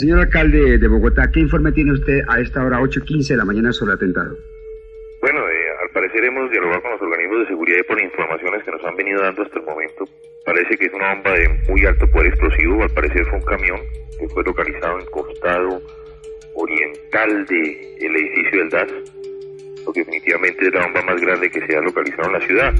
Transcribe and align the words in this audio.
Señor 0.00 0.18
alcalde 0.18 0.76
de 0.76 0.88
Bogotá, 0.88 1.30
¿qué 1.32 1.38
informe 1.38 1.70
tiene 1.70 1.92
usted 1.92 2.22
a 2.26 2.40
esta 2.40 2.64
hora 2.64 2.80
8.15 2.80 3.28
de 3.28 3.36
la 3.36 3.44
mañana 3.44 3.72
sobre 3.72 3.92
el 3.92 3.96
atentado? 3.98 4.36
Bueno, 5.22 5.38
eh, 5.48 5.70
al 5.84 5.88
parecer 5.90 6.24
hemos 6.24 6.50
dialogado 6.50 6.82
con 6.82 6.90
los 6.90 7.02
organismos 7.02 7.38
de 7.38 7.46
seguridad 7.46 7.78
y 7.78 7.82
por 7.84 8.02
informaciones 8.02 8.64
que 8.64 8.72
nos 8.72 8.84
han 8.84 8.96
venido 8.96 9.22
dando 9.22 9.42
hasta 9.42 9.60
el 9.60 9.64
momento, 9.64 10.04
parece 10.44 10.76
que 10.76 10.86
es 10.86 10.92
una 10.94 11.14
bomba 11.14 11.30
de 11.34 11.48
muy 11.68 11.86
alto 11.86 12.10
poder 12.10 12.26
explosivo, 12.26 12.82
al 12.82 12.90
parecer 12.90 13.24
fue 13.26 13.38
un 13.38 13.44
camión 13.44 13.80
que 14.18 14.28
fue 14.30 14.42
localizado 14.42 14.98
en 14.98 15.06
costado 15.06 15.82
oriental 16.56 17.46
del 17.46 18.16
edificio 18.16 18.58
del 18.58 18.68
DAS, 18.70 18.92
lo 19.86 19.92
que 19.92 20.00
definitivamente 20.00 20.66
es 20.66 20.74
la 20.74 20.86
bomba 20.86 21.02
más 21.02 21.20
grande 21.20 21.48
que 21.48 21.64
se 21.64 21.76
ha 21.76 21.80
localizado 21.80 22.26
en 22.26 22.32
la 22.32 22.40
ciudad. 22.40 22.74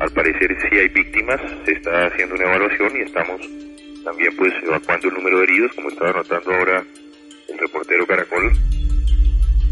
Al 0.00 0.10
parecer 0.10 0.56
sí 0.62 0.78
hay 0.78 0.88
víctimas, 0.88 1.40
se 1.64 1.74
está 1.74 2.06
haciendo 2.06 2.34
una 2.34 2.42
evaluación 2.42 2.90
y 2.96 3.02
estamos 3.02 3.40
también 4.04 4.34
pues 4.36 4.52
evacuando 4.62 5.08
el 5.08 5.14
número 5.14 5.38
de 5.38 5.44
heridos, 5.44 5.72
como 5.74 5.88
estaba 5.88 6.12
notando 6.12 6.54
ahora 6.54 6.84
el 7.48 7.58
reportero 7.58 8.06
Caracol, 8.06 8.52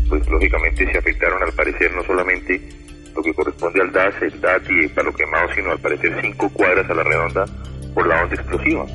pues 0.09 0.29
lógicamente 0.29 0.91
se 0.91 0.99
afectaron 0.99 1.43
al 1.43 1.53
parecer 1.53 1.93
no 1.93 2.05
solamente 2.05 2.61
lo 3.15 3.23
que 3.23 3.35
corresponde 3.35 3.81
al 3.81 3.93
DAS, 3.93 4.15
el 4.23 4.41
DAT 4.41 4.71
y 4.71 4.85
el 4.85 4.91
palo 4.91 5.13
quemado, 5.13 5.49
sino 5.55 5.73
al 5.73 5.79
parecer 5.79 6.17
cinco 6.21 6.49
cuadras 6.51 6.89
a 6.89 6.95
la 6.95 7.03
redonda 7.03 7.45
por 7.95 8.07
la 8.07 8.23
onda 8.23 8.35
explosiva. 8.35 8.87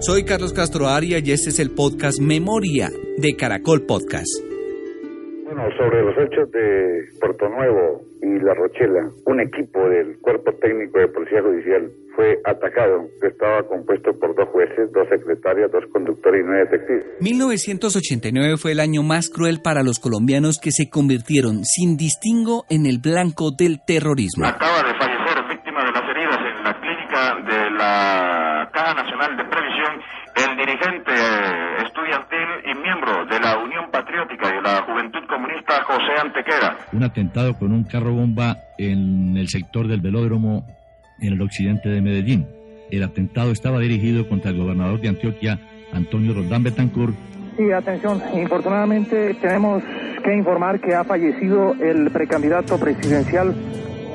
Soy 0.00 0.24
Carlos 0.24 0.52
Castro 0.52 0.88
Aria 0.88 1.18
y 1.18 1.32
este 1.32 1.48
es 1.48 1.58
el 1.58 1.70
podcast 1.70 2.20
Memoria 2.20 2.90
de 3.16 3.36
Caracol 3.36 3.86
Podcast. 3.86 4.53
Bueno, 5.44 5.68
sobre 5.76 6.02
los 6.02 6.16
hechos 6.16 6.50
de 6.52 7.04
Puerto 7.20 7.48
Nuevo 7.50 8.00
y 8.22 8.40
La 8.40 8.54
Rochela, 8.54 9.10
un 9.26 9.40
equipo 9.40 9.78
del 9.90 10.16
Cuerpo 10.20 10.52
Técnico 10.54 10.98
de 10.98 11.08
Policía 11.08 11.42
Judicial 11.42 11.90
fue 12.16 12.38
atacado, 12.44 13.08
que 13.20 13.28
estaba 13.28 13.62
compuesto 13.68 14.18
por 14.18 14.34
dos 14.34 14.48
jueces, 14.48 14.90
dos 14.92 15.06
secretarias, 15.10 15.70
dos 15.70 15.84
conductores 15.92 16.40
y 16.40 16.44
nueve 16.46 16.68
detectives. 16.70 17.04
1989 17.20 18.56
fue 18.56 18.72
el 18.72 18.80
año 18.80 19.02
más 19.02 19.28
cruel 19.28 19.60
para 19.62 19.82
los 19.82 19.98
colombianos 19.98 20.58
que 20.58 20.70
se 20.70 20.88
convirtieron 20.88 21.64
sin 21.64 21.98
distingo 21.98 22.64
en 22.70 22.86
el 22.86 22.98
blanco 22.98 23.50
del 23.50 23.80
terrorismo. 23.86 24.46
Acaba 24.46 24.82
de 24.82 24.96
fallecer 24.96 25.44
víctima 25.50 25.84
de 25.84 25.92
las 25.92 26.08
heridas 26.08 26.38
en 26.40 26.64
la 26.64 26.80
clínica 26.80 27.20
de 27.44 27.70
la 27.70 28.70
Caja 28.72 28.94
Nacional 28.94 29.36
de 29.36 29.44
Previsión 29.44 30.00
el 30.34 30.56
dirigente 30.56 31.14
estudiantil 31.86 32.48
y 32.64 32.74
miembro 32.78 33.24
de 33.26 33.38
la 33.38 33.58
Unión 33.58 33.90
Patriótica 33.90 34.48
y 34.48 34.56
de 34.56 34.62
la 34.62 34.82
Juventud 34.82 35.22
Comunista 35.28 35.83
José 35.94 36.20
Antequera. 36.20 36.76
Un 36.92 37.04
atentado 37.04 37.54
con 37.54 37.72
un 37.72 37.84
carro 37.84 38.12
bomba 38.12 38.58
en 38.78 39.36
el 39.36 39.48
sector 39.48 39.86
del 39.86 40.00
velódromo 40.00 40.66
en 41.20 41.34
el 41.34 41.42
occidente 41.42 41.88
de 41.88 42.00
Medellín. 42.00 42.46
El 42.90 43.02
atentado 43.04 43.52
estaba 43.52 43.78
dirigido 43.78 44.28
contra 44.28 44.50
el 44.50 44.58
gobernador 44.58 45.00
de 45.00 45.08
Antioquia, 45.08 45.60
Antonio 45.92 46.34
Roldán 46.34 46.64
Betancourt. 46.64 47.14
Sí, 47.56 47.70
atención, 47.70 48.20
infortunadamente 48.34 49.34
tenemos 49.34 49.82
que 50.24 50.36
informar 50.36 50.80
que 50.80 50.94
ha 50.94 51.04
fallecido 51.04 51.74
el 51.80 52.10
precandidato 52.10 52.78
presidencial 52.78 53.54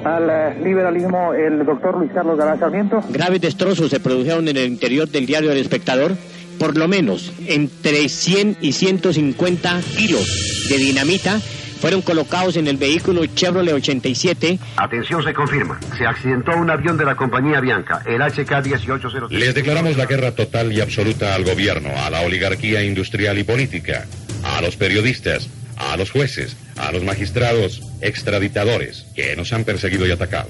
al 0.03 0.29
eh, 0.29 0.63
liberalismo, 0.63 1.33
el 1.33 1.65
doctor 1.65 1.97
Luis 1.97 2.11
Carlos 2.11 2.37
Galán 2.37 2.59
Sarmiento. 2.59 3.01
Graves 3.09 3.39
destrozos 3.39 3.89
se 3.89 4.01
produjeron 4.01 4.47
en 4.49 4.57
el 4.57 4.67
interior 4.67 5.07
del 5.07 5.25
diario 5.25 5.51
El 5.51 5.57
Espectador. 5.57 6.11
Por 6.59 6.77
lo 6.77 6.89
menos 6.89 7.31
entre 7.47 8.09
100 8.09 8.57
y 8.59 8.73
150 8.73 9.79
kilos 9.95 10.67
de 10.69 10.77
dinamita 10.77 11.39
fueron 11.79 12.01
colocados 12.01 12.57
en 12.57 12.67
el 12.67 12.77
vehículo 12.77 13.25
Chevrolet 13.25 13.73
87. 13.73 14.59
Atención, 14.75 15.23
se 15.23 15.33
confirma. 15.33 15.79
Se 15.97 16.05
accidentó 16.05 16.51
un 16.55 16.69
avión 16.69 16.97
de 16.97 17.05
la 17.05 17.15
compañía 17.15 17.59
Bianca, 17.61 18.01
el 18.05 18.21
HK-1803. 18.21 19.29
Les 19.29 19.55
declaramos 19.55 19.97
la 19.97 20.05
guerra 20.05 20.31
total 20.31 20.71
y 20.71 20.81
absoluta 20.81 21.35
al 21.35 21.43
gobierno, 21.43 21.89
a 21.97 22.09
la 22.09 22.21
oligarquía 22.21 22.83
industrial 22.83 23.37
y 23.37 23.43
política, 23.43 24.05
a 24.43 24.61
los 24.61 24.75
periodistas, 24.75 25.49
a 25.77 25.95
los 25.97 26.11
jueces, 26.11 26.57
a 26.77 26.91
los 26.91 27.03
magistrados 27.03 27.81
extraditadores 28.01 29.05
que 29.15 29.35
nos 29.35 29.53
han 29.53 29.63
perseguido 29.63 30.05
y 30.05 30.11
atacado. 30.11 30.49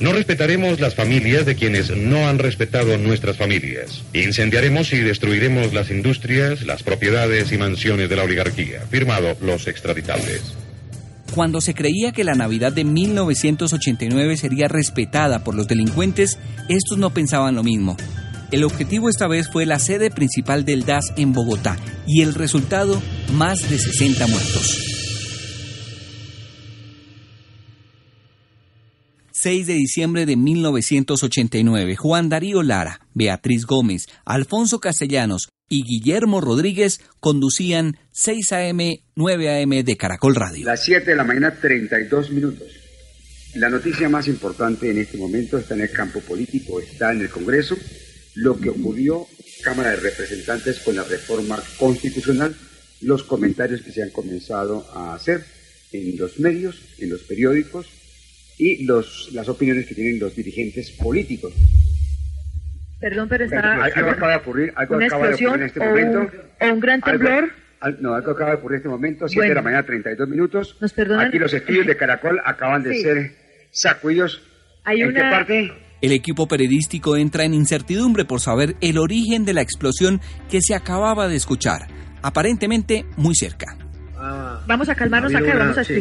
No 0.00 0.12
respetaremos 0.12 0.78
las 0.78 0.94
familias 0.94 1.44
de 1.44 1.56
quienes 1.56 1.90
no 1.90 2.28
han 2.28 2.38
respetado 2.38 2.96
nuestras 2.98 3.36
familias. 3.36 4.04
Incendiaremos 4.12 4.92
y 4.92 5.00
destruiremos 5.00 5.72
las 5.74 5.90
industrias, 5.90 6.62
las 6.62 6.84
propiedades 6.84 7.50
y 7.50 7.58
mansiones 7.58 8.08
de 8.08 8.14
la 8.14 8.22
oligarquía. 8.22 8.82
Firmado 8.88 9.36
los 9.42 9.66
extraditables. 9.66 10.54
Cuando 11.34 11.60
se 11.60 11.74
creía 11.74 12.12
que 12.12 12.24
la 12.24 12.34
Navidad 12.34 12.72
de 12.72 12.84
1989 12.84 14.36
sería 14.36 14.68
respetada 14.68 15.44
por 15.44 15.54
los 15.54 15.68
delincuentes, 15.68 16.38
estos 16.68 16.98
no 16.98 17.10
pensaban 17.10 17.54
lo 17.54 17.62
mismo. 17.62 17.96
El 18.50 18.64
objetivo 18.64 19.08
esta 19.08 19.28
vez 19.28 19.48
fue 19.50 19.66
la 19.66 19.78
sede 19.78 20.10
principal 20.10 20.64
del 20.64 20.84
DAS 20.84 21.12
en 21.16 21.32
Bogotá 21.32 21.76
y 22.06 22.22
el 22.22 22.34
resultado, 22.34 23.00
más 23.34 23.68
de 23.68 23.78
60 23.78 24.26
muertos. 24.26 24.97
6 29.40 29.68
de 29.68 29.74
diciembre 29.74 30.26
de 30.26 30.34
1989, 30.34 31.94
Juan 31.94 32.28
Darío 32.28 32.64
Lara, 32.64 33.02
Beatriz 33.14 33.66
Gómez, 33.66 34.06
Alfonso 34.24 34.80
Castellanos 34.80 35.48
y 35.68 35.84
Guillermo 35.84 36.40
Rodríguez 36.40 37.00
conducían 37.20 37.98
6 38.10 38.52
AM, 38.52 38.80
9 39.14 39.62
AM 39.62 39.84
de 39.84 39.96
Caracol 39.96 40.34
Radio. 40.34 40.66
Las 40.66 40.82
7 40.82 41.10
de 41.10 41.16
la 41.16 41.22
mañana, 41.22 41.54
32 41.54 42.32
minutos. 42.32 42.66
La 43.54 43.70
noticia 43.70 44.08
más 44.08 44.26
importante 44.26 44.90
en 44.90 44.98
este 44.98 45.16
momento 45.18 45.56
está 45.56 45.74
en 45.74 45.82
el 45.82 45.92
campo 45.92 46.18
político, 46.18 46.80
está 46.80 47.12
en 47.12 47.20
el 47.20 47.30
Congreso, 47.30 47.76
lo 48.34 48.58
que 48.58 48.70
ocurrió 48.70 49.24
Cámara 49.62 49.90
de 49.90 49.96
Representantes 49.96 50.80
con 50.80 50.96
la 50.96 51.04
reforma 51.04 51.62
constitucional, 51.78 52.56
los 53.02 53.22
comentarios 53.22 53.82
que 53.82 53.92
se 53.92 54.02
han 54.02 54.10
comenzado 54.10 54.84
a 54.94 55.14
hacer 55.14 55.44
en 55.92 56.16
los 56.16 56.40
medios, 56.40 56.82
en 56.98 57.10
los 57.10 57.22
periódicos, 57.22 57.86
y 58.58 58.84
los, 58.84 59.30
las 59.32 59.48
opiniones 59.48 59.86
que 59.86 59.94
tienen 59.94 60.18
los 60.18 60.34
dirigentes 60.34 60.90
políticos. 60.92 61.52
Perdón, 63.00 63.28
pero 63.28 63.44
está... 63.44 63.74
Algo 63.84 64.10
acaba 64.10 64.32
de 64.32 64.38
ocurrir, 64.38 64.72
algo 64.74 64.96
una 64.96 65.06
acaba 65.06 65.28
de 65.28 65.34
ocurrir 65.34 65.54
en 65.54 65.62
este 65.62 65.80
momento. 65.80 66.18
Un, 66.20 66.68
o 66.68 66.72
un 66.74 66.80
gran 66.80 67.00
temblor. 67.00 67.32
Algo, 67.32 67.52
al, 67.80 68.02
no, 68.02 68.14
algo 68.14 68.30
acaba 68.32 68.50
de 68.50 68.56
ocurrir 68.56 68.74
en 68.76 68.78
este 68.80 68.88
momento, 68.88 69.28
7 69.28 69.38
Bueno. 69.38 69.48
de 69.50 69.54
la 69.54 69.62
mañana, 69.62 69.86
32 69.86 70.28
minutos. 70.28 70.76
Nos 70.80 70.92
perdonan. 70.92 71.28
Aquí 71.28 71.38
los 71.38 71.52
estudios 71.54 71.86
de 71.86 71.96
Caracol 71.96 72.40
acaban 72.44 72.82
de 72.82 72.94
Sí. 72.94 73.02
ser 73.02 73.36
sacudidos. 73.70 74.42
Hay 74.84 75.02
¿En 75.02 75.14
qué 75.14 75.20
una- 75.20 75.30
parte? 75.30 75.72
El 76.00 76.12
equipo 76.12 76.46
periodístico 76.48 77.16
entra 77.16 77.44
en 77.44 77.54
incertidumbre 77.54 78.24
por 78.24 78.40
saber 78.40 78.76
el 78.80 78.98
origen 78.98 79.44
de 79.44 79.52
la 79.52 79.62
explosión 79.62 80.20
que 80.50 80.60
se 80.60 80.74
acababa 80.74 81.26
de 81.28 81.36
escuchar, 81.36 81.88
aparentemente 82.22 83.04
muy 83.16 83.34
cerca. 83.36 83.76
Vamos 84.66 84.88
a 84.88 84.94
calmarnos 84.96 85.32
acá, 85.34 85.44
una- 85.44 85.58
vamos 85.58 85.78
a 85.78 85.84
sí. 85.84 85.94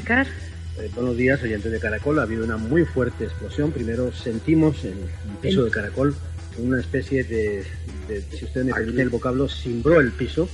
Eh, 0.80 0.92
buenos 0.94 1.18
días, 1.18 1.42
oyentes 1.42 1.72
de 1.72 1.80
Caracol. 1.80 2.20
Ha 2.20 2.24
habido 2.24 2.44
una 2.46 2.58
muy 2.58 2.86
fuerte 2.86 3.24
explosión. 3.26 3.72
Primero 3.72 4.12
sentimos 4.12 4.84
en 4.84 4.94
el 4.94 5.38
piso 5.42 5.64
de 5.64 5.72
Caracol 5.72 6.16
una 6.60 6.80
especie 6.80 7.24
de, 7.24 7.64
de- 8.08 8.22
si 8.36 8.46
usted 8.46 8.64
me 8.64 8.74
permite 8.74 9.02
el 9.02 9.10
vocablo, 9.10 9.48
cimbró 9.48 10.00
el 10.00 10.12
piso. 10.12 10.48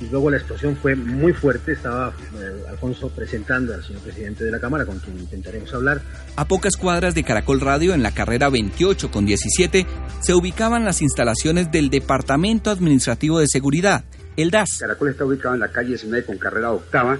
Y 0.00 0.06
luego 0.10 0.28
la 0.28 0.36
explosión 0.36 0.76
fue 0.76 0.94
muy 0.96 1.32
fuerte. 1.32 1.72
Estaba 1.72 2.14
eh, 2.38 2.64
Alfonso 2.68 3.08
presentando 3.08 3.72
al 3.72 3.82
señor 3.82 4.02
presidente 4.02 4.44
de 4.44 4.50
la 4.50 4.58
Cámara, 4.60 4.84
con 4.84 4.98
quien 4.98 5.18
intentaremos 5.18 5.72
hablar. 5.72 6.02
A 6.36 6.46
pocas 6.46 6.76
cuadras 6.76 7.14
de 7.14 7.22
Caracol 7.24 7.60
Radio, 7.60 7.94
en 7.94 8.02
la 8.02 8.12
carrera 8.12 8.50
28 8.50 9.10
con 9.10 9.24
17, 9.24 9.86
se 10.20 10.34
ubicaban 10.34 10.84
las 10.84 11.00
instalaciones 11.00 11.70
del 11.70 11.88
Departamento 11.88 12.70
Administrativo 12.70 13.38
de 13.38 13.46
Seguridad, 13.48 14.04
el 14.36 14.50
DAS. 14.50 14.68
Caracol 14.80 15.08
está 15.10 15.24
ubicado 15.24 15.54
en 15.54 15.60
la 15.60 15.68
calle 15.68 15.90
19 15.90 16.26
con 16.26 16.36
carrera 16.38 16.72
octava 16.72 17.18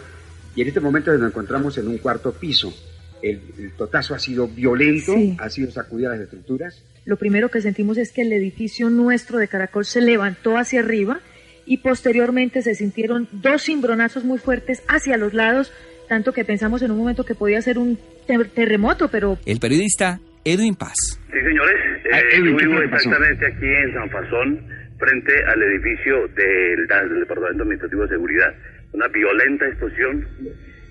y 0.54 0.62
en 0.62 0.68
este 0.68 0.80
momento 0.80 1.12
nos 1.16 1.28
encontramos 1.30 1.76
en 1.78 1.88
un 1.88 1.98
cuarto 1.98 2.32
piso. 2.32 2.72
El, 3.22 3.40
el 3.58 3.72
totazo 3.72 4.14
ha 4.14 4.18
sido 4.18 4.48
violento, 4.48 5.14
Sí. 5.14 5.36
ha 5.38 5.48
sido 5.48 5.70
sacudida 5.70 6.10
las 6.10 6.20
estructuras. 6.20 6.84
Lo 7.04 7.16
primero 7.16 7.48
que 7.50 7.60
sentimos 7.60 7.96
es 7.98 8.12
que 8.12 8.22
el 8.22 8.32
edificio 8.32 8.90
nuestro 8.90 9.38
de 9.38 9.46
Caracol 9.48 9.84
se 9.84 10.00
levantó 10.00 10.56
hacia 10.56 10.80
arriba 10.80 11.20
y 11.64 11.78
posteriormente 11.78 12.62
se 12.62 12.74
sintieron 12.74 13.28
dos 13.30 13.62
cimbronazos 13.62 14.24
muy 14.24 14.38
fuertes 14.38 14.82
hacia 14.88 15.16
los 15.16 15.34
lados, 15.34 15.72
tanto 16.08 16.32
que 16.32 16.44
pensamos 16.44 16.82
en 16.82 16.90
un 16.90 16.98
momento 16.98 17.24
que 17.24 17.36
podía 17.36 17.62
ser 17.62 17.78
un 17.78 17.96
ter- 18.26 18.48
terremoto, 18.48 19.08
pero 19.08 19.38
El 19.46 19.60
periodista 19.60 20.18
Edwin 20.44 20.74
Paz. 20.74 20.94
Sí, 21.32 21.38
señores, 21.38 21.76
Ah, 22.12 22.18
eh, 22.18 22.22
Edwin, 22.36 22.56
¿qué 22.56 22.64
yo 22.64 22.68
vivo 22.68 22.72
fue 22.74 22.74
lo 22.74 22.80
que 22.82 22.88
pasó? 22.88 23.08
exactamente 23.08 23.46
aquí 23.46 23.66
en 23.66 23.94
San 23.94 24.10
Fasón, 24.10 24.66
frente 24.98 25.32
al 25.46 25.62
edificio 25.62 26.14
del 26.34 26.86
DAS, 26.88 27.08
del 27.08 27.20
Departamento 27.20 27.62
Administrativo 27.62 28.02
de 28.02 28.08
Seguridad. 28.08 28.54
Una 28.92 29.08
violenta 29.08 29.66
explosión 29.66 30.26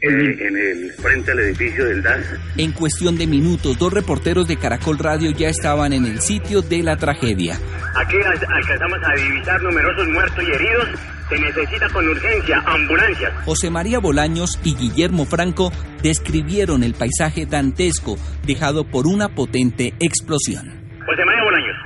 en 0.01 0.57
el 0.57 0.91
frente 0.93 1.31
al 1.31 1.39
edificio 1.39 1.85
del 1.85 2.01
DAS. 2.01 2.25
En 2.57 2.71
cuestión 2.71 3.17
de 3.17 3.27
minutos, 3.27 3.77
dos 3.77 3.93
reporteros 3.93 4.47
de 4.47 4.57
Caracol 4.57 4.97
Radio 4.97 5.31
ya 5.31 5.49
estaban 5.49 5.93
en 5.93 6.05
el 6.05 6.19
sitio 6.19 6.61
de 6.61 6.81
la 6.81 6.97
tragedia. 6.97 7.55
Aquí 7.95 8.17
alcanzamos 8.17 8.99
a 9.05 9.13
divisar 9.15 9.61
numerosos 9.61 10.07
muertos 10.09 10.43
y 10.43 10.51
heridos. 10.51 10.87
Se 11.29 11.39
necesita 11.39 11.87
con 11.89 12.07
urgencia 12.09 12.61
ambulancias. 12.65 13.31
José 13.45 13.69
María 13.69 13.99
Bolaños 13.99 14.59
y 14.63 14.75
Guillermo 14.75 15.25
Franco 15.25 15.71
describieron 16.01 16.83
el 16.83 16.93
paisaje 16.93 17.45
dantesco 17.45 18.17
dejado 18.45 18.85
por 18.85 19.07
una 19.07 19.29
potente 19.29 19.93
explosión. 19.99 20.65
José 21.05 21.25
María 21.25 21.43
Bolaños, 21.43 21.77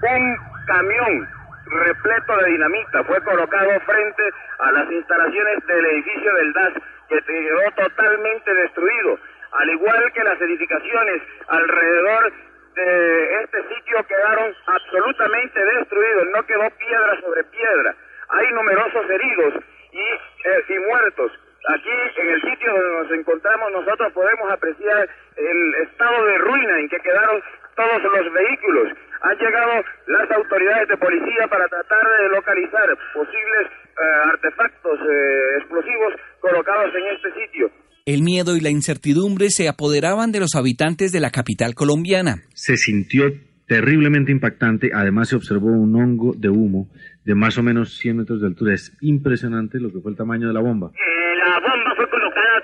un 0.00 0.36
camión 0.66 1.28
repleto 1.74 2.36
de 2.36 2.50
dinamita 2.50 3.04
fue 3.04 3.20
colocado 3.22 3.80
frente 3.80 4.22
a 4.58 4.72
las 4.72 4.90
instalaciones 4.90 5.66
del 5.66 5.86
edificio 5.86 6.34
del 6.34 6.52
DAS 6.52 6.72
que 7.08 7.20
quedó 7.22 7.70
totalmente 7.76 8.54
destruido, 8.54 9.18
al 9.52 9.70
igual 9.70 10.12
que 10.12 10.24
las 10.24 10.40
edificaciones 10.40 11.22
alrededor 11.48 12.32
de 12.74 13.42
este 13.42 13.62
sitio 13.74 14.04
quedaron 14.06 14.52
absolutamente 14.66 15.64
destruidos, 15.64 16.26
no 16.32 16.42
quedó 16.44 16.70
piedra 16.70 17.20
sobre 17.20 17.44
piedra. 17.44 17.94
Hay 18.30 18.52
numerosos 18.52 19.10
heridos 19.10 19.54
y, 19.92 20.00
eh, 20.00 20.64
y 20.68 20.78
muertos. 20.80 21.32
Aquí, 21.66 21.90
en 22.16 22.28
el 22.28 22.42
sitio 22.42 22.72
donde 22.72 23.02
nos 23.02 23.10
encontramos, 23.12 23.72
nosotros 23.72 24.12
podemos 24.12 24.50
apreciar 24.52 25.08
el 25.36 25.74
estado 25.74 26.26
de 26.26 26.38
ruina 26.38 26.78
en 26.78 26.88
que 26.88 27.00
quedaron 27.00 27.42
todos 27.76 28.02
los 28.02 28.32
vehículos. 28.32 28.92
Han 29.22 29.36
llegado 29.38 29.82
las 30.06 30.30
autoridades 30.30 30.88
de 30.88 30.96
policía 30.96 31.46
para 31.48 31.66
tratar 31.68 32.04
de 32.20 32.28
localizar 32.28 32.88
posibles 33.14 33.66
eh, 33.94 34.30
artefactos 34.32 34.98
eh, 35.00 35.58
explosivos 35.58 36.14
colocados 36.40 36.94
en 36.94 37.04
este 37.14 37.28
sitio. 37.40 37.70
El 38.06 38.22
miedo 38.22 38.56
y 38.56 38.60
la 38.60 38.70
incertidumbre 38.70 39.48
se 39.48 39.68
apoderaban 39.68 40.30
de 40.30 40.40
los 40.40 40.54
habitantes 40.56 41.10
de 41.10 41.20
la 41.20 41.30
capital 41.30 41.74
colombiana. 41.74 42.42
Se 42.52 42.76
sintió 42.76 43.32
terriblemente 43.66 44.30
impactante, 44.30 44.90
además 44.92 45.30
se 45.30 45.36
observó 45.36 45.68
un 45.68 45.96
hongo 45.96 46.34
de 46.36 46.50
humo 46.50 46.88
de 47.24 47.34
más 47.34 47.56
o 47.56 47.62
menos 47.62 47.96
100 47.96 48.18
metros 48.18 48.40
de 48.40 48.48
altura. 48.48 48.74
Es 48.74 48.96
impresionante 49.00 49.80
lo 49.80 49.90
que 49.90 50.00
fue 50.00 50.10
el 50.10 50.16
tamaño 50.16 50.48
de 50.48 50.54
la 50.54 50.60
bomba. 50.60 50.90
Eh, 50.92 51.36
la 51.38 51.60
bomba 51.60 51.94
fue 51.96 52.03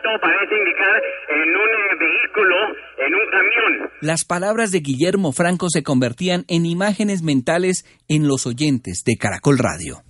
todo 0.02 0.18
parece 0.20 0.54
indicar, 0.56 1.02
en 1.28 1.48
un 1.56 1.98
vehículo, 1.98 2.56
en 2.98 3.14
un 3.14 3.30
camión. 3.30 3.90
Las 4.00 4.24
palabras 4.24 4.70
de 4.70 4.80
Guillermo 4.80 5.32
Franco 5.32 5.68
se 5.70 5.82
convertían 5.82 6.44
en 6.48 6.66
imágenes 6.66 7.22
mentales 7.22 7.84
en 8.08 8.26
los 8.28 8.46
oyentes 8.46 9.02
de 9.04 9.16
Caracol 9.16 9.58
Radio 9.58 10.02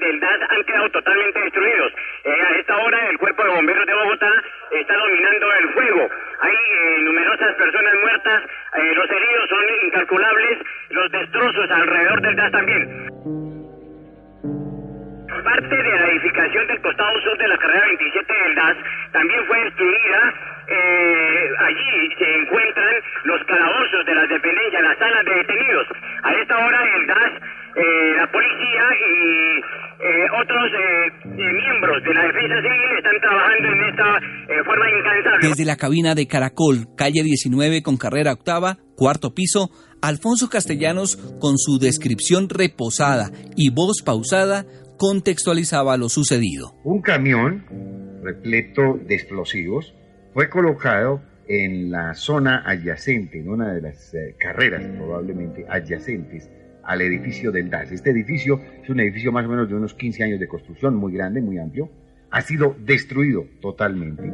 del 0.00 0.18
DAS 0.18 0.40
han 0.48 0.64
quedado 0.64 0.90
totalmente 0.90 1.40
destruidos. 1.40 1.92
Eh, 2.24 2.30
a 2.30 2.58
esta 2.58 2.76
hora 2.76 2.98
el 3.10 3.18
Cuerpo 3.18 3.44
de 3.44 3.50
Bomberos 3.50 3.86
de 3.86 3.94
Bogotá 3.94 4.32
está 4.72 4.94
dominando 4.96 5.46
el 5.60 5.68
fuego. 5.74 6.08
Hay 6.40 6.54
eh, 6.54 7.02
numerosas 7.02 7.54
personas 7.54 7.94
muertas, 8.00 8.42
eh, 8.74 8.94
los 8.94 9.10
heridos 9.10 9.48
son 9.48 9.86
incalculables, 9.86 10.58
los 10.90 11.12
destrozos 11.12 11.70
alrededor 11.70 12.20
del 12.22 12.36
DAS 12.36 12.52
también. 12.52 13.09
Parte 15.44 15.74
de 15.74 15.82
la 15.82 16.06
edificación 16.12 16.66
del 16.66 16.80
costado 16.82 17.20
sur 17.22 17.38
de 17.38 17.48
la 17.48 17.56
carrera 17.56 17.86
27 17.86 18.32
del 18.32 18.54
DAS 18.54 18.76
también 19.12 19.40
fue 19.46 19.64
destruida. 19.64 20.34
allí 21.58 22.14
se 22.18 22.34
encuentran 22.36 22.94
los 23.24 23.42
calabozos 23.44 24.06
de 24.06 24.14
las 24.14 24.28
dependencias, 24.28 24.82
las 24.82 24.98
salas 24.98 25.24
de 25.24 25.34
detenidos. 25.34 25.86
A 26.22 26.32
esta 26.34 26.58
hora 26.58 26.78
el 26.96 27.06
DAS, 27.06 27.32
la 28.16 28.26
policía 28.30 28.84
y 29.00 29.60
eh, 30.00 30.26
otros 30.32 30.64
eh, 30.72 31.12
eh, 31.24 31.52
miembros 31.52 32.02
de 32.02 32.14
la 32.14 32.22
defensa 32.22 32.56
civil 32.62 32.96
están 32.96 33.20
trabajando 33.20 33.68
en 33.68 33.80
esta 33.90 34.64
forma 34.64 34.86
incansable. 34.98 35.48
Desde 35.48 35.64
la 35.66 35.76
cabina 35.76 36.14
de 36.14 36.26
Caracol, 36.26 36.88
calle 36.96 37.22
19 37.22 37.82
con 37.82 37.98
carrera 37.98 38.32
octava, 38.32 38.78
cuarto 38.96 39.34
piso, 39.34 39.68
Alfonso 40.00 40.48
Castellanos, 40.48 41.16
con 41.38 41.58
su 41.58 41.78
descripción 41.78 42.48
reposada 42.48 43.30
y 43.56 43.68
voz 43.68 44.00
pausada, 44.02 44.64
contextualizaba 45.00 45.96
lo 45.96 46.10
sucedido. 46.10 46.74
Un 46.84 47.00
camión 47.00 47.64
repleto 48.22 49.00
de 49.02 49.14
explosivos 49.14 49.94
fue 50.34 50.50
colocado 50.50 51.22
en 51.48 51.90
la 51.90 52.12
zona 52.12 52.62
adyacente, 52.66 53.40
en 53.40 53.48
una 53.48 53.72
de 53.72 53.80
las 53.80 54.14
carreras 54.38 54.84
probablemente 54.98 55.64
adyacentes 55.66 56.50
al 56.84 57.00
edificio 57.00 57.50
del 57.50 57.70
DAS. 57.70 57.92
Este 57.92 58.10
edificio 58.10 58.60
es 58.82 58.90
un 58.90 59.00
edificio 59.00 59.32
más 59.32 59.46
o 59.46 59.48
menos 59.48 59.70
de 59.70 59.74
unos 59.74 59.94
15 59.94 60.22
años 60.22 60.38
de 60.38 60.46
construcción, 60.46 60.96
muy 60.96 61.14
grande, 61.14 61.40
muy 61.40 61.56
amplio. 61.56 61.88
Ha 62.30 62.42
sido 62.42 62.76
destruido 62.78 63.46
totalmente. 63.62 64.30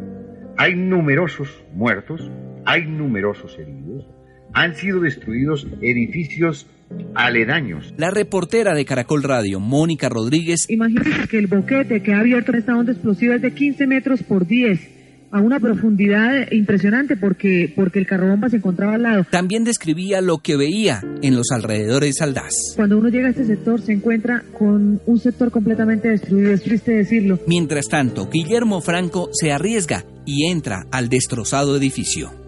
Hay 0.56 0.74
numerosos 0.74 1.64
muertos, 1.74 2.28
hay 2.64 2.86
numerosos 2.86 3.56
heridos. 3.56 4.04
Han 4.52 4.74
sido 4.74 5.00
destruidos 5.00 5.66
edificios 5.80 6.66
aledaños. 7.14 7.92
La 7.96 8.10
reportera 8.10 8.74
de 8.74 8.84
Caracol 8.84 9.22
Radio, 9.22 9.60
Mónica 9.60 10.08
Rodríguez. 10.08 10.66
Imagínense 10.68 11.28
que 11.28 11.38
el 11.38 11.46
boquete 11.46 12.02
que 12.02 12.12
ha 12.12 12.20
abierto 12.20 12.52
esta 12.52 12.76
onda 12.76 12.92
explosiva 12.92 13.34
es 13.34 13.42
de 13.42 13.52
15 13.52 13.86
metros 13.86 14.22
por 14.22 14.46
10 14.46 14.96
a 15.32 15.40
una 15.40 15.58
profundidad 15.60 16.50
impresionante 16.52 17.16
porque, 17.16 17.72
porque 17.74 17.98
el 17.98 18.06
carro 18.06 18.26
se 18.48 18.56
encontraba 18.56 18.94
al 18.94 19.02
lado. 19.02 19.26
También 19.30 19.64
describía 19.64 20.20
lo 20.20 20.38
que 20.38 20.56
veía 20.56 21.02
en 21.22 21.36
los 21.36 21.50
alrededores 21.50 22.16
de 22.16 22.24
Aldaz. 22.24 22.54
Cuando 22.76 22.98
uno 22.98 23.08
llega 23.08 23.28
a 23.28 23.30
este 23.30 23.44
sector 23.44 23.80
se 23.80 23.92
encuentra 23.92 24.42
con 24.56 25.00
un 25.04 25.18
sector 25.18 25.50
completamente 25.50 26.08
destruido, 26.08 26.52
es 26.52 26.62
triste 26.62 26.92
decirlo. 26.92 27.40
Mientras 27.46 27.88
tanto, 27.88 28.28
Guillermo 28.30 28.80
Franco 28.80 29.28
se 29.32 29.52
arriesga 29.52 30.04
y 30.24 30.50
entra 30.50 30.86
al 30.90 31.08
destrozado 31.08 31.76
edificio. 31.76 32.45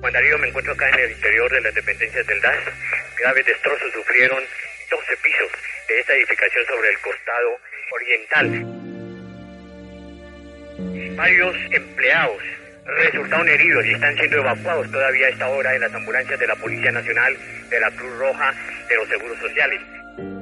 Juan 0.00 0.12
Darío, 0.14 0.38
me 0.38 0.48
encuentro 0.48 0.72
acá 0.72 0.88
en 0.88 0.98
el 0.98 1.10
interior 1.10 1.50
de 1.52 1.60
las 1.60 1.74
dependencias 1.74 2.26
del 2.26 2.40
DAS. 2.40 2.58
Graves 3.18 3.44
destrozos 3.44 3.92
sufrieron 3.92 4.42
12 4.90 5.16
pisos 5.22 5.48
de 5.88 6.00
esta 6.00 6.14
edificación 6.14 6.64
sobre 6.66 6.88
el 6.88 6.98
costado 7.00 7.58
oriental. 7.92 8.64
Varios 11.16 11.56
empleados 11.70 12.42
resultaron 12.86 13.48
heridos 13.50 13.84
y 13.84 13.92
están 13.92 14.16
siendo 14.16 14.38
evacuados 14.38 14.90
todavía 14.90 15.26
a 15.26 15.30
esta 15.30 15.48
hora 15.48 15.74
en 15.74 15.82
las 15.82 15.94
ambulancias 15.94 16.40
de 16.40 16.46
la 16.46 16.56
Policía 16.56 16.92
Nacional, 16.92 17.36
de 17.68 17.80
la 17.80 17.90
Cruz 17.90 18.18
Roja, 18.18 18.54
de 18.88 18.96
los 18.96 19.08
Seguros 19.08 19.38
Sociales. 19.38 19.80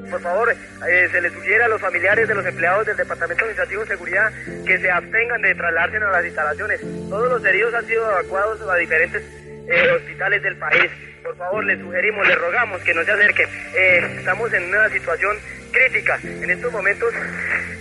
Por 0.08 0.22
favor, 0.22 0.50
eh, 0.88 1.08
se 1.10 1.20
les 1.20 1.32
sugiere 1.32 1.64
a 1.64 1.68
los 1.68 1.80
familiares 1.80 2.28
de 2.28 2.34
los 2.34 2.46
empleados 2.46 2.86
del 2.86 2.96
Departamento 2.96 3.44
Administrativo 3.44 3.82
de 3.82 3.88
Seguridad 3.88 4.32
que 4.64 4.78
se 4.78 4.90
abstengan 4.90 5.42
de 5.42 5.54
trasladarse 5.54 5.96
a 5.96 6.10
las 6.10 6.24
instalaciones. 6.24 6.80
Todos 7.10 7.28
los 7.28 7.44
heridos 7.44 7.74
han 7.74 7.86
sido 7.86 8.10
evacuados 8.10 8.60
a 8.62 8.76
diferentes 8.76 9.37
eh, 9.68 9.90
hospitales 9.90 10.42
del 10.42 10.56
país. 10.56 10.90
Por 11.22 11.36
favor, 11.36 11.64
les 11.64 11.78
sugerimos, 11.78 12.26
les 12.26 12.38
rogamos 12.38 12.80
que 12.82 12.94
no 12.94 13.04
se 13.04 13.12
acerquen. 13.12 13.48
Eh, 13.76 14.16
estamos 14.18 14.52
en 14.52 14.64
una 14.64 14.88
situación 14.88 15.36
crítica. 15.70 16.18
En 16.24 16.50
estos 16.50 16.72
momentos, 16.72 17.12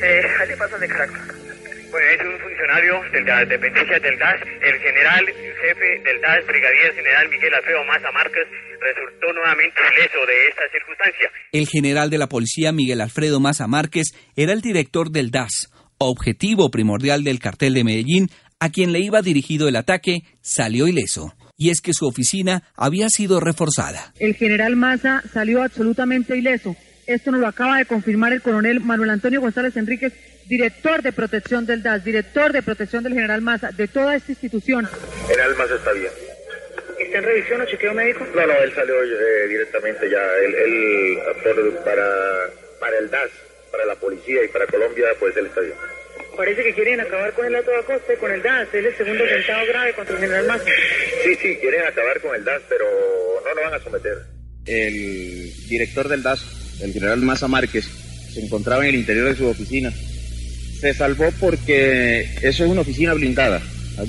eh, 0.01 0.21
le 0.47 0.57
pasa 0.57 0.77
de 0.77 0.87
Caracas. 0.87 1.37
Bueno, 1.89 2.07
es 2.09 2.21
un 2.21 2.39
funcionario 2.39 3.01
de 3.13 3.21
la 3.21 3.45
dependencia 3.45 3.97
del 3.99 4.19
DAS, 4.19 4.41
el 4.61 4.77
general 4.79 5.25
jefe 5.25 6.01
del 6.03 6.21
DAS, 6.21 6.45
brigadier 6.45 6.93
general 6.93 7.29
Miguel 7.29 7.53
Alfredo 7.53 7.83
Maza 7.85 8.11
Márquez, 8.11 8.45
resultó 8.81 9.31
nuevamente 9.31 9.79
ileso 9.95 10.25
de 10.25 10.47
esta 10.49 10.63
circunstancia. 10.69 11.31
El 11.53 11.67
general 11.67 12.09
de 12.09 12.17
la 12.17 12.27
policía 12.27 12.73
Miguel 12.73 12.99
Alfredo 12.99 13.39
Maza 13.39 13.67
Márquez 13.67 14.07
era 14.35 14.51
el 14.51 14.59
director 14.59 15.11
del 15.11 15.31
DAS, 15.31 15.71
objetivo 15.97 16.69
primordial 16.69 17.23
del 17.23 17.39
cartel 17.39 17.73
de 17.73 17.85
Medellín, 17.85 18.29
a 18.59 18.69
quien 18.69 18.91
le 18.91 18.99
iba 18.99 19.21
dirigido 19.21 19.69
el 19.69 19.77
ataque, 19.77 20.23
salió 20.41 20.87
ileso. 20.87 21.36
Y 21.57 21.71
es 21.71 21.81
que 21.81 21.93
su 21.93 22.05
oficina 22.05 22.61
había 22.75 23.09
sido 23.09 23.39
reforzada. 23.39 24.13
El 24.19 24.35
general 24.35 24.75
Maza 24.75 25.23
salió 25.33 25.63
absolutamente 25.63 26.37
ileso. 26.37 26.75
Esto 27.07 27.31
nos 27.31 27.39
lo 27.39 27.47
acaba 27.47 27.77
de 27.77 27.85
confirmar 27.85 28.31
el 28.31 28.41
coronel 28.43 28.79
Manuel 28.79 29.09
Antonio 29.09 29.41
González 29.41 29.75
Enríquez, 29.75 30.13
director 30.47 31.01
de 31.01 31.11
protección 31.13 31.65
del 31.65 31.81
DAS, 31.81 32.03
director 32.03 32.51
de 32.51 32.61
protección 32.61 33.03
del 33.03 33.13
general 33.13 33.41
Maza, 33.41 33.71
de 33.71 33.87
toda 33.87 34.15
esta 34.15 34.31
institución. 34.31 34.87
General 35.27 35.55
Maza 35.57 35.75
está 35.75 35.91
bien. 35.93 36.11
¿Está 36.99 37.17
en 37.17 37.23
revisión 37.23 37.61
o 37.61 37.65
chequeo 37.65 37.93
médico? 37.93 38.25
No, 38.35 38.45
no, 38.45 38.53
él 38.53 38.73
salió 38.75 38.95
eh, 39.01 39.47
directamente 39.47 40.09
ya. 40.09 40.19
Él, 40.43 41.19
para, 41.83 42.05
para 42.79 42.97
el 42.99 43.09
DAS, 43.09 43.29
para 43.71 43.85
la 43.85 43.95
policía 43.95 44.43
y 44.43 44.47
para 44.49 44.67
Colombia, 44.67 45.07
pues 45.19 45.35
él 45.37 45.45
está 45.47 45.61
bien. 45.61 45.75
Parece 46.37 46.63
que 46.63 46.73
quieren 46.73 47.01
acabar 47.01 47.33
con 47.33 47.45
él 47.45 47.55
a 47.55 47.63
toda 47.63 47.81
costa, 47.83 48.13
con 48.19 48.31
el 48.31 48.41
DAS. 48.43 48.67
Él 48.73 48.85
es 48.85 48.91
el 48.91 49.05
segundo 49.05 49.23
atentado 49.23 49.67
grave 49.67 49.93
contra 49.93 50.15
el 50.15 50.21
general 50.21 50.47
Maza. 50.47 50.65
Sí, 51.23 51.35
sí, 51.35 51.57
quieren 51.59 51.81
acabar 51.81 52.21
con 52.21 52.35
el 52.35 52.45
DAS, 52.45 52.61
pero 52.69 52.85
no 53.43 53.53
lo 53.55 53.61
van 53.61 53.73
a 53.73 53.83
someter. 53.83 54.17
El 54.65 55.67
director 55.67 56.07
del 56.07 56.21
DAS, 56.21 56.79
el 56.81 56.93
general 56.93 57.19
Maza 57.21 57.47
Márquez, 57.47 57.85
se 58.31 58.39
encontraba 58.39 58.83
en 58.83 58.89
el 58.89 58.99
interior 58.99 59.29
de 59.29 59.35
su 59.35 59.47
oficina 59.47 59.91
se 60.79 60.93
salvó 60.93 61.31
porque 61.39 62.21
eso 62.41 62.63
es 62.63 62.69
una 62.69 62.81
oficina 62.81 63.13
blindada. 63.13 63.61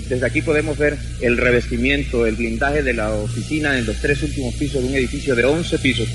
Desde 0.08 0.26
aquí 0.26 0.42
podemos 0.42 0.76
ver 0.76 0.98
el 1.20 1.38
revestimiento, 1.38 2.26
el 2.26 2.36
blindaje 2.36 2.82
de 2.82 2.92
la 2.92 3.10
oficina 3.10 3.78
en 3.78 3.86
los 3.86 3.96
tres 4.00 4.22
últimos 4.22 4.54
pisos 4.54 4.82
de 4.82 4.88
un 4.88 4.94
edificio 4.94 5.34
de 5.34 5.46
11 5.46 5.78
pisos 5.78 6.08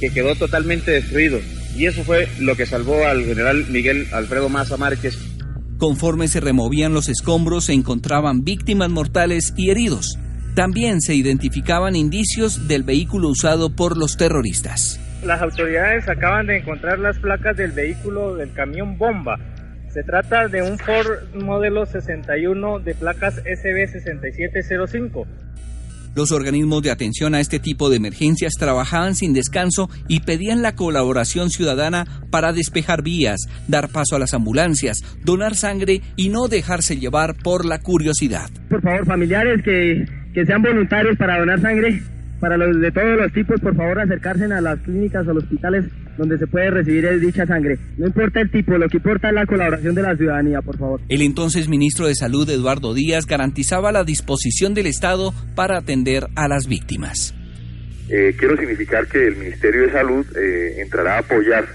que 0.00 0.10
quedó 0.10 0.34
totalmente 0.34 0.90
destruido. 0.90 1.40
Y 1.76 1.86
eso 1.86 2.02
fue 2.02 2.28
lo 2.38 2.56
que 2.56 2.64
salvó 2.64 3.06
al 3.06 3.24
general 3.26 3.66
Miguel 3.68 4.08
Alfredo 4.12 4.48
Maza 4.48 4.78
Márquez. 4.78 5.18
Conforme 5.80 6.28
se 6.28 6.40
removían 6.40 6.92
los 6.92 7.08
escombros 7.08 7.64
se 7.64 7.72
encontraban 7.72 8.44
víctimas 8.44 8.90
mortales 8.90 9.54
y 9.56 9.70
heridos. 9.70 10.18
También 10.54 11.00
se 11.00 11.14
identificaban 11.14 11.96
indicios 11.96 12.68
del 12.68 12.82
vehículo 12.82 13.30
usado 13.30 13.74
por 13.74 13.96
los 13.96 14.18
terroristas. 14.18 15.00
Las 15.24 15.40
autoridades 15.40 16.06
acaban 16.06 16.48
de 16.48 16.58
encontrar 16.58 16.98
las 16.98 17.18
placas 17.18 17.56
del 17.56 17.72
vehículo 17.72 18.36
del 18.36 18.52
camión 18.52 18.98
bomba. 18.98 19.38
Se 19.88 20.02
trata 20.02 20.48
de 20.48 20.60
un 20.60 20.78
Ford 20.78 21.34
modelo 21.34 21.86
61 21.86 22.80
de 22.80 22.94
placas 22.94 23.42
SB6705. 23.42 25.26
Los 26.14 26.32
organismos 26.32 26.82
de 26.82 26.90
atención 26.90 27.34
a 27.34 27.40
este 27.40 27.60
tipo 27.60 27.88
de 27.88 27.96
emergencias 27.96 28.54
trabajaban 28.58 29.14
sin 29.14 29.32
descanso 29.32 29.88
y 30.08 30.20
pedían 30.20 30.60
la 30.60 30.74
colaboración 30.74 31.50
ciudadana 31.50 32.04
para 32.30 32.52
despejar 32.52 33.02
vías, 33.02 33.40
dar 33.68 33.88
paso 33.88 34.16
a 34.16 34.18
las 34.18 34.34
ambulancias, 34.34 34.98
donar 35.24 35.54
sangre 35.54 36.00
y 36.16 36.28
no 36.28 36.48
dejarse 36.48 36.96
llevar 36.96 37.36
por 37.36 37.64
la 37.64 37.78
curiosidad. 37.78 38.50
Por 38.68 38.82
favor, 38.82 39.06
familiares 39.06 39.62
que, 39.62 40.04
que 40.34 40.44
sean 40.44 40.62
voluntarios 40.62 41.16
para 41.16 41.38
donar 41.38 41.60
sangre, 41.60 42.02
para 42.40 42.56
los 42.56 42.80
de 42.80 42.90
todos 42.90 43.16
los 43.16 43.32
tipos, 43.32 43.60
por 43.60 43.76
favor 43.76 44.00
acercarse 44.00 44.44
a 44.44 44.60
las 44.60 44.80
clínicas 44.80 45.28
o 45.28 45.34
los 45.34 45.44
hospitales 45.44 45.84
donde 46.20 46.36
se 46.36 46.46
puede 46.46 46.70
recibir 46.70 47.08
dicha 47.18 47.46
sangre. 47.46 47.78
No 47.96 48.06
importa 48.06 48.42
el 48.42 48.50
tipo, 48.50 48.76
lo 48.76 48.86
que 48.90 48.98
importa 48.98 49.28
es 49.28 49.34
la 49.34 49.46
colaboración 49.46 49.94
de 49.94 50.02
la 50.02 50.14
ciudadanía, 50.14 50.60
por 50.60 50.76
favor. 50.76 51.00
El 51.08 51.22
entonces 51.22 51.66
ministro 51.66 52.06
de 52.06 52.14
Salud, 52.14 52.48
Eduardo 52.50 52.92
Díaz, 52.92 53.24
garantizaba 53.24 53.90
la 53.90 54.04
disposición 54.04 54.74
del 54.74 54.86
Estado 54.86 55.32
para 55.54 55.78
atender 55.78 56.26
a 56.36 56.46
las 56.46 56.66
víctimas. 56.66 57.34
Eh, 58.10 58.34
quiero 58.38 58.54
significar 58.58 59.06
que 59.06 59.28
el 59.28 59.36
Ministerio 59.36 59.86
de 59.86 59.92
Salud 59.92 60.26
eh, 60.36 60.82
entrará 60.82 61.16
a 61.16 61.20
apoyar 61.20 61.66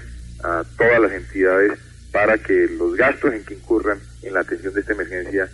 a 0.44 0.62
todas 0.78 1.00
las 1.00 1.12
entidades 1.12 1.72
para 2.12 2.38
que 2.38 2.68
los 2.78 2.94
gastos 2.94 3.34
en 3.34 3.44
que 3.44 3.54
incurran 3.54 3.98
en 4.22 4.32
la 4.32 4.40
atención 4.40 4.72
de 4.72 4.80
esta 4.80 4.92
emergencia 4.92 5.48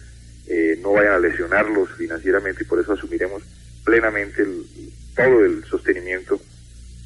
eh, 0.49 0.79
no 0.83 0.93
vayan 0.93 1.15
a 1.15 1.19
lesionarlos 1.19 1.89
financieramente 1.97 2.63
y 2.63 2.67
por 2.67 2.79
eso 2.79 2.93
asumiremos 2.93 3.43
plenamente 3.85 4.43
el, 4.43 4.65
todo 5.17 5.45
el 5.47 5.65
sostenimiento 5.65 6.39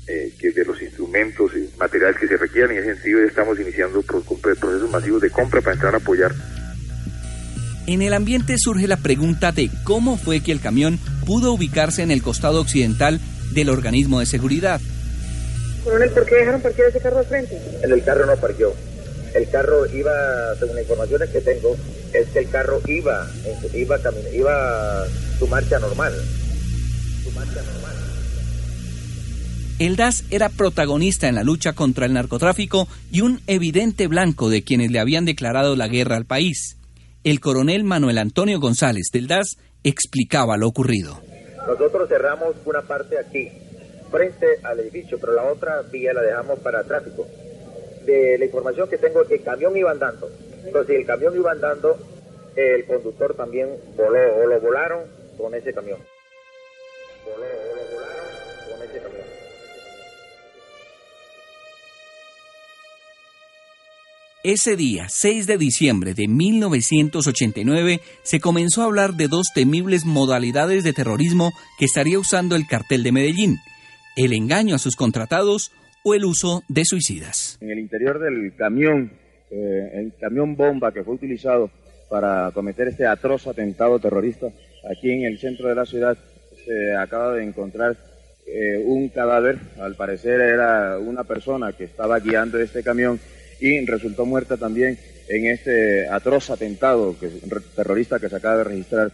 eh, 0.09 0.33
que 0.39 0.53
de 0.53 0.65
los 0.65 0.81
instrumentos 0.81 1.53
y 1.57 1.69
materiales 1.79 2.17
que 2.21 2.29
se 2.29 2.37
requieran. 2.37 2.73
En 2.73 2.79
ese 2.79 2.95
sentido, 2.95 3.21
ya 3.21 3.27
estamos 3.27 3.59
iniciando 3.59 4.03
procesos 4.03 4.91
masivos 4.91 5.21
de 5.21 5.31
compra 5.31 5.61
para 5.61 5.75
entrar 5.75 5.95
a 5.95 5.99
apoyar. 5.99 6.33
En 7.87 8.03
el 8.03 8.15
ambiente 8.15 8.57
surge 8.59 8.89
la 8.89 8.97
pregunta 8.97 9.53
de 9.53 9.71
cómo 9.85 10.17
fue 10.17 10.43
que 10.43 10.53
el 10.53 10.61
camión 10.61 10.99
pudo 11.25 11.53
ubicarse 11.53 12.03
en 12.03 12.11
el 12.11 12.23
costado 12.23 12.61
occidental 12.61 13.21
del 13.53 13.69
organismo 13.69 14.21
de 14.21 14.27
seguridad. 14.27 14.81
Coronel, 15.85 16.11
¿por 16.11 16.27
qué 16.27 16.35
dejaron 16.35 16.61
parquear 16.61 16.89
ese 16.89 17.01
carro 17.01 17.19
al 17.19 17.27
frente? 17.27 17.57
En 17.83 17.93
el 17.93 18.03
carro 18.03 18.27
no 18.27 18.37
parqueó. 18.37 18.75
El 19.35 19.49
carro 19.51 19.87
iba, 19.87 20.13
según 20.59 20.75
las 20.75 20.83
informaciones 20.83 21.31
que 21.31 21.41
tengo, 21.41 21.77
es 22.13 22.27
que 22.29 22.39
el 22.41 22.49
carro 22.49 22.81
iba, 22.89 23.29
iba, 23.75 23.99
iba 24.33 25.07
su 25.39 25.47
marcha 25.47 25.79
normal. 25.79 26.13
Su 27.23 27.31
marcha 27.33 27.63
normal. 27.63 27.86
El 29.79 29.97
DAS 29.97 30.25
era 30.31 30.49
protagonista 30.49 31.29
en 31.29 31.35
la 31.35 31.43
lucha 31.43 31.75
contra 31.75 32.07
el 32.07 32.15
narcotráfico 32.15 32.89
y 33.13 33.21
un 33.21 33.43
evidente 33.47 34.07
blanco 34.07 34.49
de 34.49 34.65
quienes 34.65 34.91
le 34.91 35.01
habían 35.01 35.27
declarado 35.27 35.77
la 35.77 35.87
guerra 35.87 36.17
al 36.17 36.25
país. 36.25 36.79
El 37.25 37.41
coronel 37.41 37.85
Manuel 37.85 38.17
Antonio 38.17 38.59
González 38.59 39.11
del 39.13 39.27
DAS 39.27 39.59
explicaba 39.85 40.57
lo 40.57 40.67
ocurrido. 40.67 41.21
Nosotros 41.67 42.09
cerramos 42.09 42.57
una 42.65 42.81
parte 42.81 43.19
aquí, 43.19 43.51
frente 44.11 44.47
al 44.63 44.81
edificio, 44.81 45.19
pero 45.21 45.35
la 45.35 45.43
otra 45.45 45.83
vía 45.93 46.15
la 46.15 46.23
dejamos 46.23 46.59
para 46.61 46.83
tráfico. 46.85 47.27
De 48.07 48.39
la 48.39 48.47
información 48.47 48.89
que 48.89 48.97
tengo 48.97 49.25
el 49.29 49.43
camión 49.43 49.77
iba 49.77 49.91
andando. 49.91 50.31
Entonces, 50.65 50.87
si 50.87 51.03
el 51.03 51.07
camión 51.07 51.37
iba 51.37 51.53
andando, 51.53 51.99
el 52.57 52.87
conductor 52.87 53.35
también 53.35 53.69
voló 53.95 54.37
o 54.43 54.47
lo 54.47 54.59
volaron 54.59 55.01
con 55.37 55.55
ese 55.55 55.75
camión. 55.75 55.99
Voló 57.27 57.45
o 57.45 57.77
lo 57.77 57.83
volaron 57.93 58.71
con 58.71 58.89
ese 58.89 59.01
camión. 59.03 59.26
Ese 64.49 64.77
día, 64.77 65.07
6 65.09 65.49
de 65.49 65.59
diciembre 65.59 66.15
de 66.15 66.29
1989, 66.29 67.99
se 68.23 68.39
comenzó 68.39 68.83
a 68.83 68.85
hablar 68.85 69.15
de 69.15 69.27
dos 69.27 69.47
temibles 69.53 70.05
modalidades 70.05 70.85
de 70.85 70.93
terrorismo 70.93 71.51
que 71.81 71.87
estaría 71.87 72.17
usando 72.17 72.55
el 72.55 72.69
cartel 72.69 73.03
de 73.03 73.11
Medellín, 73.11 73.57
el 74.15 74.33
engaño 74.33 74.77
a 74.77 74.79
sus 74.79 74.95
contratados 74.95 75.73
o 76.05 76.15
el 76.15 76.25
uso 76.25 76.63
de 76.69 76.85
suicidas. 76.85 77.59
En 77.61 77.73
el 77.73 77.81
interior 77.81 78.21
del 78.21 78.55
camión, 78.55 79.11
eh, 79.51 79.91
el 79.95 80.13
camión 80.21 80.55
bomba 80.55 80.93
que 80.93 81.03
fue 81.03 81.15
utilizado 81.15 81.69
para 82.09 82.53
cometer 82.53 82.87
este 82.87 83.05
atroz 83.05 83.49
atentado 83.49 83.99
terrorista, 83.99 84.47
aquí 84.89 85.11
en 85.11 85.25
el 85.25 85.41
centro 85.41 85.69
de 85.69 85.75
la 85.75 85.87
ciudad 85.87 86.17
se 86.65 86.95
acaba 86.95 87.35
de 87.35 87.43
encontrar 87.43 87.97
eh, 88.47 88.81
un 88.87 89.09
cadáver, 89.09 89.59
al 89.81 89.97
parecer 89.97 90.41
era 90.41 91.01
una 91.01 91.25
persona 91.25 91.73
que 91.73 91.83
estaba 91.83 92.21
guiando 92.21 92.61
este 92.61 92.85
camión 92.85 93.19
y 93.61 93.85
resultó 93.87 94.27
muerta 94.27 94.57
también 94.57 94.99
en 95.29 95.47
este 95.47 96.09
atroz 96.09 96.51
atentado 96.51 97.19
que, 97.19 97.29
terrorista 97.75 98.19
que 98.19 98.29
se 98.29 98.37
acaba 98.37 98.59
de 98.59 98.65
registrar. 98.65 99.13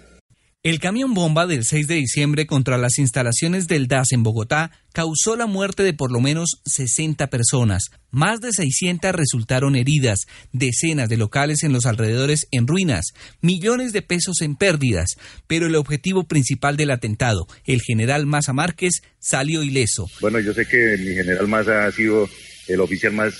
El 0.65 0.79
camión 0.79 1.13
bomba 1.13 1.49
del 1.49 1.65
6 1.65 1.89
de 1.89 1.97
diciembre 1.97 2.47
contra 2.47 2.79
las 2.79 2.99
instalaciones 2.99 3.67
del 3.67 3.89
DAS 3.89 4.13
en 4.13 4.23
Bogotá 4.23 4.71
causó 4.93 5.35
la 5.35 5.47
muerte 5.47 5.83
de 5.83 5.93
por 5.93 6.13
lo 6.13 6.21
menos 6.21 6.61
60 6.67 7.27
personas. 7.31 7.87
Más 8.13 8.41
de 8.41 8.53
600 8.53 9.11
resultaron 9.11 9.75
heridas, 9.75 10.21
decenas 10.53 11.09
de 11.09 11.17
locales 11.17 11.65
en 11.65 11.73
los 11.73 11.85
alrededores 11.85 12.47
en 12.53 12.69
ruinas, 12.69 13.07
millones 13.41 13.93
de 13.93 14.03
pesos 14.03 14.41
en 14.41 14.55
pérdidas. 14.55 15.17
Pero 15.49 15.67
el 15.67 15.75
objetivo 15.75 16.29
principal 16.29 16.77
del 16.77 16.93
atentado, 16.93 17.49
el 17.65 17.81
general 17.83 18.27
Maza 18.27 18.53
Márquez, 18.53 19.03
salió 19.19 19.65
ileso. 19.65 20.09
Bueno, 20.21 20.39
yo 20.39 20.55
sé 20.55 20.65
que 20.67 20.97
mi 20.97 21.13
general 21.13 21.49
Maza 21.49 21.87
ha 21.87 21.91
sido 21.91 22.29
el 22.69 22.81
oficial 22.81 23.15
más 23.15 23.35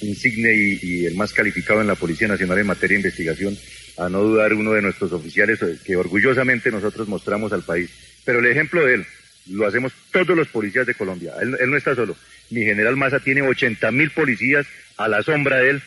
insigne 0.00 0.54
y, 0.54 0.78
y, 0.82 1.06
el 1.06 1.14
más 1.14 1.32
calificado 1.32 1.80
en 1.80 1.86
la 1.86 1.94
Policía 1.94 2.28
Nacional 2.28 2.58
en 2.58 2.66
materia 2.66 2.94
de 2.94 3.00
investigación, 3.00 3.56
a 3.96 4.08
no 4.08 4.22
dudar 4.22 4.52
uno 4.52 4.72
de 4.72 4.82
nuestros 4.82 5.12
oficiales 5.12 5.58
que 5.84 5.96
orgullosamente 5.96 6.70
nosotros 6.70 7.08
mostramos 7.08 7.52
al 7.52 7.62
país. 7.62 7.90
Pero 8.24 8.40
el 8.40 8.46
ejemplo 8.46 8.84
de 8.84 8.94
él 8.94 9.06
lo 9.50 9.66
hacemos 9.66 9.92
todos 10.10 10.36
los 10.36 10.48
policías 10.48 10.86
de 10.86 10.94
Colombia. 10.94 11.32
Él, 11.40 11.56
él 11.60 11.70
no 11.70 11.76
está 11.76 11.94
solo. 11.94 12.16
Mi 12.50 12.62
general 12.62 12.96
Maza 12.96 13.20
tiene 13.20 13.42
80 13.42 13.90
mil 13.92 14.10
policías 14.10 14.66
a 14.96 15.08
la 15.08 15.22
sombra 15.22 15.58
de 15.58 15.70
él, 15.70 15.82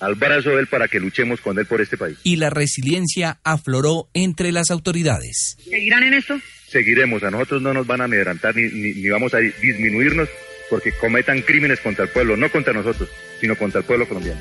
al 0.00 0.14
brazo 0.14 0.50
de 0.50 0.60
él 0.60 0.66
para 0.66 0.88
que 0.88 1.00
luchemos 1.00 1.40
con 1.40 1.58
él 1.58 1.66
por 1.66 1.80
este 1.80 1.96
país. 1.96 2.18
Y 2.22 2.36
la 2.36 2.50
resiliencia 2.50 3.38
afloró 3.44 4.08
entre 4.14 4.52
las 4.52 4.70
autoridades. 4.70 5.56
¿Seguirán 5.62 6.02
en 6.02 6.14
esto? 6.14 6.40
Seguiremos. 6.68 7.22
A 7.22 7.30
nosotros 7.30 7.62
no 7.62 7.72
nos 7.72 7.86
van 7.86 8.00
a 8.00 8.04
amedrentar 8.04 8.54
ni, 8.54 8.64
ni, 8.64 8.94
ni 8.94 9.08
vamos 9.08 9.32
a 9.34 9.38
disminuirnos 9.38 10.28
porque 10.68 10.92
cometan 10.92 11.42
crímenes 11.42 11.80
contra 11.80 12.04
el 12.04 12.10
pueblo, 12.10 12.36
no 12.36 12.50
contra 12.50 12.72
nosotros, 12.72 13.08
sino 13.40 13.56
contra 13.56 13.80
el 13.80 13.86
pueblo 13.86 14.08
colombiano. 14.08 14.40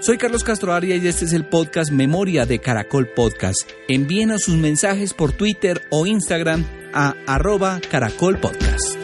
Soy 0.00 0.16
Carlos 0.16 0.44
Castro 0.44 0.72
Aria 0.72 0.96
y 0.96 1.06
este 1.06 1.26
es 1.26 1.32
el 1.34 1.44
podcast 1.44 1.90
Memoria 1.92 2.46
de 2.46 2.58
Caracol 2.58 3.06
Podcast. 3.08 3.70
Envíenos 3.86 4.44
sus 4.44 4.56
mensajes 4.56 5.12
por 5.12 5.32
Twitter 5.32 5.82
o 5.90 6.06
Instagram 6.06 6.64
a 6.94 7.14
arroba 7.26 7.80
Caracol 7.90 8.38
Podcast. 8.38 8.99